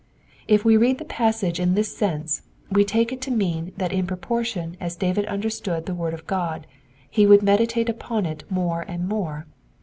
* 0.27 0.47
If 0.55 0.65
we 0.65 0.77
read 0.77 0.97
the 0.97 1.05
passage 1.05 1.59
in 1.59 1.75
this 1.75 1.95
sense, 1.95 2.41
we 2.71 2.83
take 2.83 3.11
it 3.13 3.21
to 3.21 3.29
mean 3.29 3.71
that 3.77 3.93
in 3.93 4.07
proportion 4.07 4.75
as 4.79 4.95
David 4.95 5.27
understood 5.27 5.85
the 5.85 5.93
word 5.93 6.15
of 6.15 6.25
God 6.25 6.65
he 7.07 7.27
would 7.27 7.43
meditate 7.43 7.87
upon 7.87 8.25
it 8.25 8.43
more 8.49 8.81
and 8.81 9.07
more. 9.07 9.45